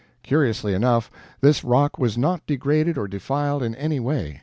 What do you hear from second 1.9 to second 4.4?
was not degraded or defiled in any way.